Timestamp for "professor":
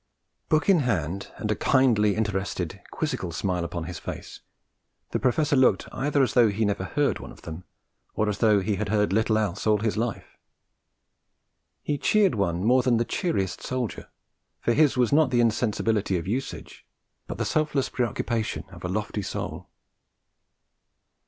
5.19-5.55